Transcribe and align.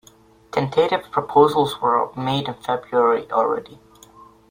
Tentative 0.51 1.11
proposals 1.11 1.79
were 1.79 2.11
made 2.17 2.47
in 2.47 2.55
February 2.55 3.31
already. 3.31 3.77